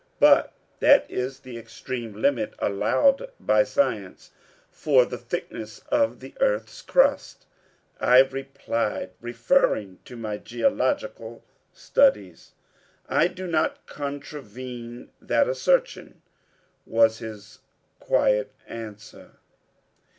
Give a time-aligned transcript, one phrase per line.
[0.19, 4.31] "But that is the extreme limit allowed by science
[4.71, 7.45] for the thickness of the earth's crust,"
[7.99, 12.53] I replied, referring to my geological studies.
[13.07, 16.23] "I do not contravene that assertion,"
[16.87, 17.59] was his
[17.99, 19.33] quiet answer.